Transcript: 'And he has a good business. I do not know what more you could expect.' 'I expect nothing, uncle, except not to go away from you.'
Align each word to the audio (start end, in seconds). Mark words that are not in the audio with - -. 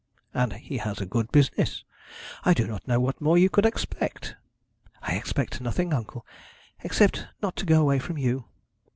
'And 0.33 0.53
he 0.53 0.79
has 0.79 0.99
a 0.99 1.05
good 1.05 1.31
business. 1.31 1.83
I 2.43 2.55
do 2.55 2.65
not 2.65 2.87
know 2.87 2.99
what 2.99 3.21
more 3.21 3.37
you 3.37 3.51
could 3.51 3.67
expect.' 3.67 4.35
'I 5.03 5.13
expect 5.13 5.61
nothing, 5.61 5.93
uncle, 5.93 6.25
except 6.83 7.27
not 7.43 7.55
to 7.57 7.67
go 7.67 7.79
away 7.79 7.99
from 7.99 8.17
you.' 8.17 8.45